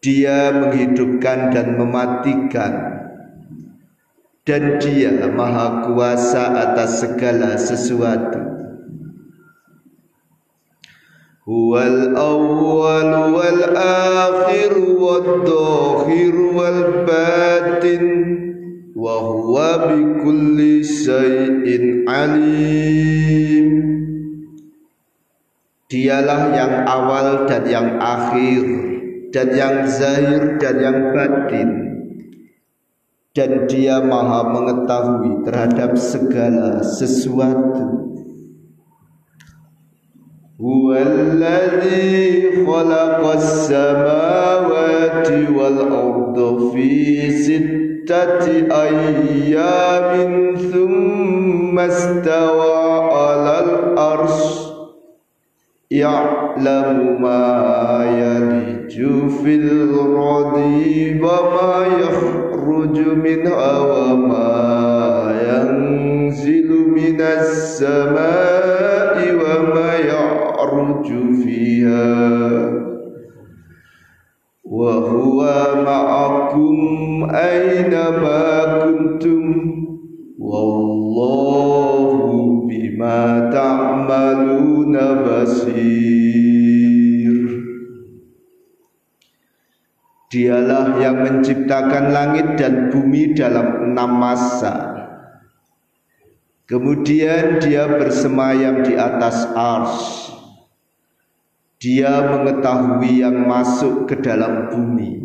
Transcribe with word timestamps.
Dia 0.00 0.48
menghidupkan 0.48 1.52
dan 1.52 1.76
mematikan. 1.76 2.72
Dan 4.48 4.80
dia 4.80 5.28
maha 5.28 5.84
kuasa 5.84 6.56
atas 6.56 7.04
segala 7.04 7.60
sesuatu. 7.60 8.40
Huwal 11.44 12.16
awwal 12.16 13.36
wal 13.36 13.62
akhir 13.76 14.72
wal 14.80 15.44
dhahir 15.44 16.36
wal 16.48 17.04
batin. 17.04 18.04
Wa 18.96 19.20
huwa 19.20 19.84
bi 19.84 20.00
kulli 20.24 20.80
syai'in 20.80 22.08
alim. 22.08 23.68
Dialah 25.92 26.42
yang 26.56 26.74
awal 26.88 27.44
dan 27.44 27.68
yang 27.68 28.00
akhir 28.00 28.89
dan 29.30 29.54
yang 29.54 29.86
zahir 29.86 30.58
dan 30.58 30.76
yang 30.82 30.98
batin. 31.14 31.70
Dan 33.30 33.70
dia 33.70 34.02
maha 34.02 34.42
mengetahui 34.50 35.46
terhadap 35.46 35.94
segala 35.94 36.82
sesuatu. 36.82 38.10
Huwallazi 40.58 42.66
khalaqas 42.66 43.70
samawati 43.70 45.46
wal 45.54 45.80
arda 45.88 46.48
fi 46.74 46.90
sittati 47.32 48.66
ayyamin 48.66 50.58
thumma 50.68 51.86
istawa 51.86 52.74
'alal 53.08 53.94
arsy 53.94 54.69
ya'lamu 56.02 57.20
ma 57.22 57.40
yaliju 58.20 59.28
fil 59.40 59.68
radi 60.16 61.20
wa 61.20 61.36
ma 61.52 61.72
yakhruju 62.02 63.16
minha 63.24 63.72
wa 63.90 64.04
ma 64.16 64.48
yanzilu 65.48 66.80
minas 66.96 67.78
samai 67.78 69.28
wa 69.40 69.54
ma 69.74 69.88
ya'ruju 70.10 71.20
fiha 71.44 72.08
wa 74.64 74.92
huwa 75.10 75.56
ma'akum 75.84 76.78
aina 77.28 78.04
ma 84.90 85.06
kuntum 85.06 85.26
wallahu 85.26 85.66
bima 85.66 86.10
ta'maluna 86.30 86.64
basir 86.64 86.80
Dialah 90.30 91.02
yang 91.02 91.26
menciptakan 91.26 92.14
langit 92.14 92.54
dan 92.54 92.86
bumi 92.94 93.34
dalam 93.34 93.90
enam 93.90 94.14
masa. 94.14 94.94
Kemudian 96.70 97.58
dia 97.58 97.90
bersemayam 97.90 98.86
di 98.86 98.94
atas 98.94 99.42
ars. 99.58 100.30
Dia 101.82 102.30
mengetahui 102.30 103.24
yang 103.24 103.48
masuk 103.48 104.04
ke 104.04 104.20
dalam 104.20 104.68
bumi 104.68 105.24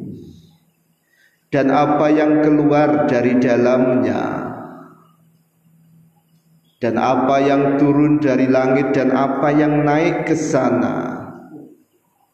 Dan 1.52 1.68
apa 1.68 2.08
yang 2.08 2.40
keluar 2.40 3.12
dari 3.12 3.36
dalamnya 3.44 4.45
dan 6.84 7.00
apa 7.00 7.40
yang 7.40 7.80
turun 7.80 8.20
dari 8.20 8.52
langit 8.52 8.92
dan 8.92 9.16
apa 9.16 9.48
yang 9.56 9.88
naik 9.88 10.28
ke 10.28 10.36
sana. 10.36 11.24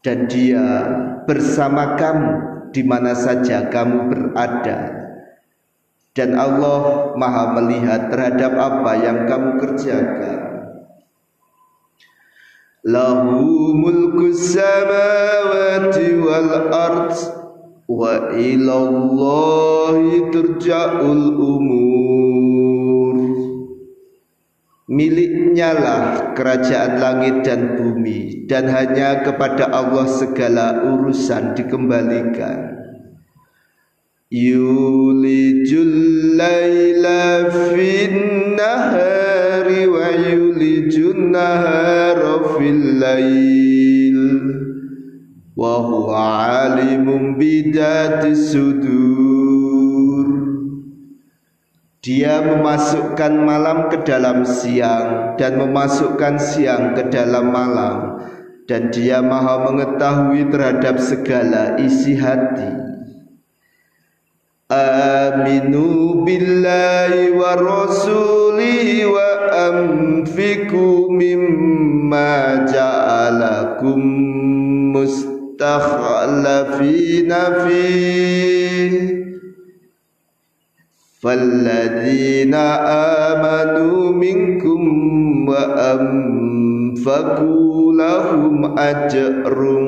Dan 0.01 0.25
dia 0.25 0.65
bersama 1.29 1.93
kamu 1.93 2.31
di 2.73 2.81
mana 2.81 3.13
saja 3.13 3.69
kamu 3.69 4.09
berada. 4.09 4.97
Dan 6.11 6.35
Allah 6.35 7.13
maha 7.15 7.55
melihat 7.61 8.09
terhadap 8.09 8.57
apa 8.57 8.91
yang 8.97 9.29
kamu 9.29 9.61
kerjakan. 9.61 10.39
Lahu 12.81 13.77
mulku 13.77 14.33
samawati 14.33 16.17
wal 16.17 16.73
ard 16.73 17.13
wa 17.85 18.33
ilallahi 18.33 20.33
turja'ul 20.33 21.37
umur 21.37 21.80
Miliknya 24.91 25.71
lah 25.71 26.35
kerajaan 26.35 26.99
langit 26.99 27.47
dan 27.47 27.79
bumi 27.79 28.43
dan 28.43 28.67
hanya 28.67 29.23
kepada 29.23 29.71
Allah 29.71 30.03
segala 30.03 30.83
urusan 30.83 31.55
dikembalikan. 31.55 32.75
Yulijul 34.27 35.95
laila 36.35 37.47
fin 37.71 38.15
nahari 38.59 39.87
wa 39.87 40.11
yulijun 40.11 41.39
nahara 41.39 42.59
fil 42.59 42.83
lail 42.99 44.19
wa 45.55 45.87
huwa 45.87 46.19
alimun 46.67 47.39
bidati 47.39 48.35
sudur 48.35 49.20
dia 52.01 52.41
memasukkan 52.41 53.45
malam 53.45 53.93
ke 53.93 54.01
dalam 54.01 54.41
siang 54.41 55.37
dan 55.37 55.61
memasukkan 55.61 56.41
siang 56.41 56.97
ke 56.97 57.13
dalam 57.13 57.53
malam 57.53 58.25
dan 58.65 58.89
dia 58.89 59.21
maha 59.21 59.69
mengetahui 59.69 60.49
terhadap 60.49 60.97
segala 60.97 61.77
isi 61.77 62.17
hati. 62.17 62.73
Aminu 64.65 66.25
billahi 66.25 67.37
wa 67.37 67.53
rasulihi 67.53 69.05
wa 69.05 69.29
anfiku 69.69 71.05
mimma 71.05 72.65
ja'alakum 72.65 74.01
mustakhlafina 74.89 77.61
fihi 77.61 79.20
فالذين 81.20 82.54
آمنوا 83.34 84.12
منكم 84.12 84.82
وأنفقوا 85.48 86.56
fakulahum 87.06 88.74
ajrun 88.74 89.86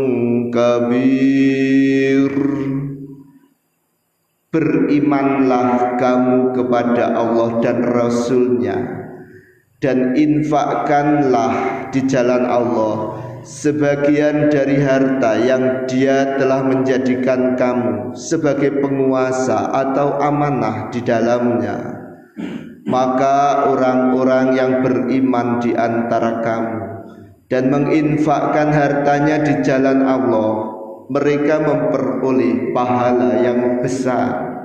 kabir 0.55 2.33
Berimanlah 4.49 6.01
kamu 6.01 6.57
kepada 6.57 7.13
Allah 7.13 7.61
dan 7.61 7.85
Rasulnya 7.85 8.81
Dan 9.77 10.17
infakkanlah 10.17 11.53
di 11.93 12.01
jalan 12.09 12.49
Allah 12.49 12.97
Sebagian 13.44 14.48
dari 14.48 14.80
harta 14.80 15.36
yang 15.36 15.84
dia 15.84 16.40
telah 16.40 16.64
menjadikan 16.64 17.60
kamu 17.60 18.16
Sebagai 18.16 18.80
penguasa 18.80 19.68
atau 19.68 20.16
amanah 20.16 20.88
di 20.88 21.04
dalamnya. 21.04 21.76
Maka 22.88 23.68
orang-orang 23.68 24.56
yang 24.56 24.72
beriman 24.80 25.60
di 25.60 25.76
antara 25.76 26.40
kamu 26.40 26.80
dan 27.52 27.68
menginfakkan 27.68 28.72
hartanya 28.72 29.44
di 29.44 29.60
jalan 29.60 30.08
Allah 30.08 30.52
mereka 31.12 31.60
memperoleh 31.60 32.72
pahala 32.72 33.44
yang 33.44 33.84
besar. 33.84 34.56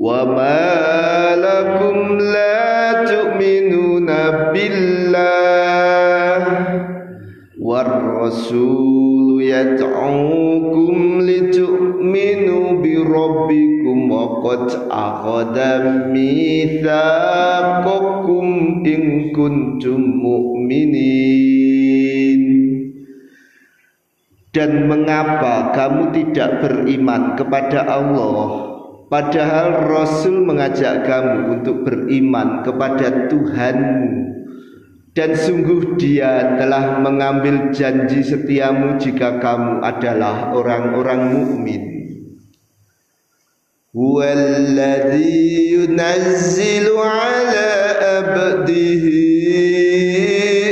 Ma 0.00 1.36
lakum 1.36 2.16
la 2.16 3.04
tu'minuna 3.04 4.48
billah 4.54 5.59
litu'minu 11.20 12.80
bi 12.80 12.96
rabbikum 13.04 14.08
wa 14.08 14.40
qad 14.40 14.88
akhadha 14.88 16.08
mitsaqakum 16.08 17.20
in 18.80 19.28
kuntum 19.36 20.00
mu'minin. 20.24 20.72
Dan 24.56 24.88
mengapa 24.88 25.76
kamu 25.76 26.16
tidak 26.16 26.64
beriman 26.64 27.36
kepada 27.36 27.84
Allah? 27.84 28.72
Padahal 29.12 29.84
Rasul 29.84 30.48
mengajak 30.48 31.04
kamu 31.04 31.60
untuk 31.60 31.84
beriman 31.84 32.64
kepada 32.64 33.28
Tuhanmu 33.28 34.39
dan 35.10 35.34
sungguh 35.34 35.98
dia 35.98 36.54
telah 36.54 37.02
mengambil 37.02 37.74
janji 37.74 38.22
setiamu 38.22 38.94
jika 38.94 39.42
kamu 39.42 39.82
adalah 39.82 40.54
orang-orang 40.54 41.34
mukmin. 41.34 41.82
Huwallazi 43.90 45.74
yunazzilu 45.74 46.94
ala 46.94 47.74
abdihi 48.22 49.18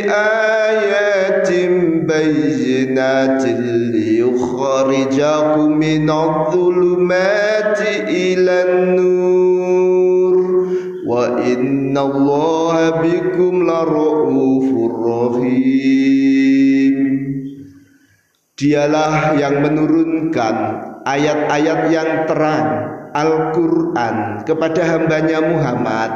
ayatin 0.06 2.06
bayyinatin 2.06 3.90
liyukhrijakum 3.90 5.82
minadh-dhulumati 5.82 7.37
inna 11.58 12.06
allaha 12.06 13.02
bikum 13.02 13.66
lara'ufur 13.66 14.94
rahim. 15.02 16.96
Dialah 18.58 19.38
yang 19.38 19.62
menurunkan 19.62 20.54
ayat-ayat 21.06 21.80
yang 21.94 22.26
terang 22.26 22.66
Al-Quran 23.14 24.46
kepada 24.46 24.82
hambanya 24.84 25.38
Muhammad 25.42 26.10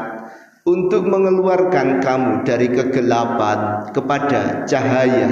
untuk 0.62 1.06
mengeluarkan 1.06 1.98
kamu 1.98 2.46
dari 2.46 2.70
kegelapan 2.70 3.90
kepada 3.90 4.62
cahaya. 4.66 5.30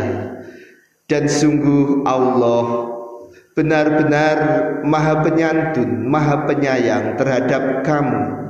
Dan 1.11 1.27
sungguh 1.27 2.07
Allah 2.07 2.95
benar-benar 3.59 4.39
maha 4.87 5.27
penyantun 5.27 6.07
maha 6.07 6.47
penyayang 6.47 7.19
terhadap 7.19 7.83
kamu. 7.83 8.50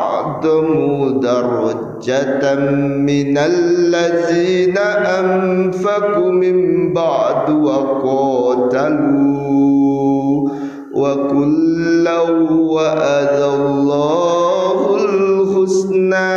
darajatan 1.21 2.61
minal 3.05 3.53
ladzina 3.93 5.05
anfaqu 5.21 6.33
min 6.33 6.89
ba'du 6.89 7.61
wa 7.61 8.01
qatalu. 8.01 9.29
Wa 10.91 11.15
kullu 11.29 12.75
wa'adallahu 12.75 14.99
al-husna 14.99 16.35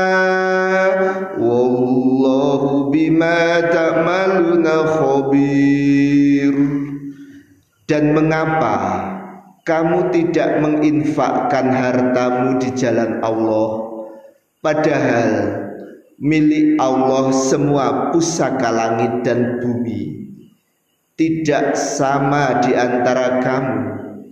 wallahu 1.41 2.93
bima 2.93 3.65
ta'maluna 3.73 4.85
khabir. 4.95 6.55
Dan 7.85 8.17
mengapa 8.17 9.05
kamu 9.65 10.13
tidak 10.13 10.61
menginfakkan 10.61 11.73
hartamu 11.73 12.61
di 12.61 12.69
jalan 12.77 13.25
Allah 13.25 13.94
padahal 14.65 15.61
milik 16.17 16.81
Allah 16.81 17.29
semua 17.37 18.09
pusaka 18.17 18.73
langit 18.73 19.21
dan 19.21 19.61
bumi 19.61 20.25
tidak 21.15 21.77
sama 21.79 22.65
di 22.65 22.75
antara 22.75 23.39
kamu. 23.45 23.83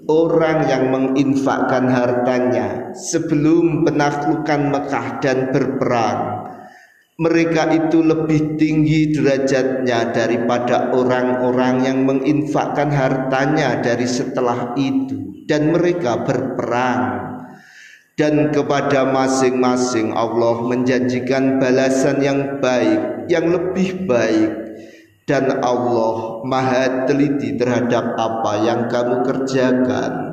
Orang 0.03 0.67
yang 0.67 0.91
menginfakkan 0.91 1.87
hartanya 1.87 2.91
sebelum 2.91 3.87
penaklukan 3.87 4.75
Mekah 4.75 5.23
dan 5.23 5.55
berperang 5.55 6.43
mereka 7.23 7.71
itu 7.71 8.03
lebih 8.03 8.59
tinggi 8.59 9.15
derajatnya 9.15 10.11
daripada 10.11 10.91
orang-orang 10.91 11.87
yang 11.87 11.99
menginfakkan 12.03 12.91
hartanya 12.91 13.79
dari 13.79 14.11
setelah 14.11 14.75
itu. 14.75 15.47
Dan 15.47 15.71
mereka 15.71 16.27
berperang 16.27 17.32
dan 18.23 18.55
kepada 18.55 19.11
masing-masing 19.11 20.15
Allah 20.15 20.63
menjanjikan 20.63 21.59
balasan 21.59 22.23
yang 22.23 22.63
baik 22.63 23.27
yang 23.27 23.51
lebih 23.51 24.07
baik. 24.07 24.63
Dan 25.27 25.59
Allah 25.59 26.43
maha 26.47 27.07
teliti 27.11 27.59
terhadap 27.59 28.15
apa 28.15 28.53
yang 28.63 28.87
kamu 28.87 29.27
kerjakan 29.27 30.32